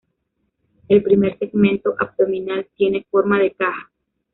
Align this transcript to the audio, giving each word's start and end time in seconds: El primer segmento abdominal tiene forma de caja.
El 0.87 1.03
primer 1.03 1.37
segmento 1.37 1.93
abdominal 1.99 2.67
tiene 2.75 3.05
forma 3.11 3.37
de 3.39 3.51
caja. 3.53 3.91